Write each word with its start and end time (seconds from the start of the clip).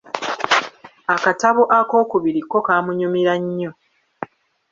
Akatabo 1.15 1.63
akookubiri 1.79 2.41
ko 2.51 2.57
kaamunyumira 2.65 3.33
nnyo. 3.41 3.71